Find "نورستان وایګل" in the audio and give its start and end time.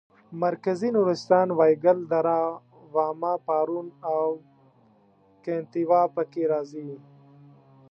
0.95-1.97